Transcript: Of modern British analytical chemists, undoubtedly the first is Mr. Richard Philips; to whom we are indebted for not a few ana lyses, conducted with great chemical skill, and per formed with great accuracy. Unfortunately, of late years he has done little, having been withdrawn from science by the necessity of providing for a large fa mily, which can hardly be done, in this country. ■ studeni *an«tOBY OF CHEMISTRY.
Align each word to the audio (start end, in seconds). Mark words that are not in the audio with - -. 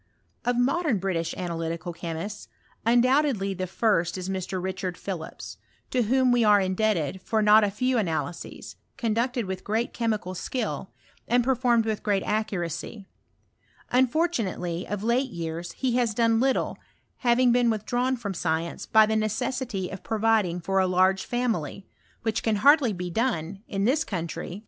Of 0.45 0.57
modern 0.57 0.97
British 0.97 1.35
analytical 1.37 1.93
chemists, 1.93 2.47
undoubtedly 2.87 3.53
the 3.53 3.67
first 3.67 4.17
is 4.17 4.29
Mr. 4.29 4.59
Richard 4.59 4.97
Philips; 4.97 5.57
to 5.91 6.01
whom 6.01 6.31
we 6.31 6.43
are 6.43 6.59
indebted 6.59 7.21
for 7.21 7.43
not 7.43 7.63
a 7.63 7.69
few 7.69 7.99
ana 7.99 8.23
lyses, 8.23 8.73
conducted 8.97 9.45
with 9.45 9.63
great 9.63 9.93
chemical 9.93 10.33
skill, 10.33 10.89
and 11.27 11.43
per 11.43 11.53
formed 11.53 11.85
with 11.85 12.01
great 12.01 12.23
accuracy. 12.23 13.05
Unfortunately, 13.91 14.87
of 14.87 15.03
late 15.03 15.29
years 15.29 15.73
he 15.73 15.97
has 15.97 16.15
done 16.15 16.39
little, 16.39 16.79
having 17.17 17.51
been 17.51 17.69
withdrawn 17.69 18.17
from 18.17 18.33
science 18.33 18.87
by 18.87 19.05
the 19.05 19.15
necessity 19.15 19.91
of 19.91 20.01
providing 20.01 20.59
for 20.59 20.79
a 20.79 20.87
large 20.87 21.23
fa 21.25 21.45
mily, 21.45 21.83
which 22.23 22.41
can 22.41 22.55
hardly 22.55 22.91
be 22.91 23.11
done, 23.11 23.61
in 23.67 23.85
this 23.85 24.03
country. 24.03 24.45
■ 24.45 24.45
studeni 24.45 24.45
*an«tOBY 24.45 24.45
OF 24.45 24.49
CHEMISTRY. 24.55 24.59